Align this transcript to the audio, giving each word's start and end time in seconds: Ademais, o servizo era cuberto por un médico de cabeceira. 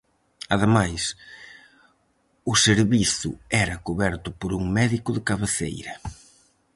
Ademais, 0.55 1.03
o 2.51 2.53
servizo 2.65 3.31
era 3.63 3.81
cuberto 3.87 4.29
por 4.39 4.51
un 4.59 4.63
médico 4.79 5.09
de 5.13 5.25
cabeceira. 5.29 5.93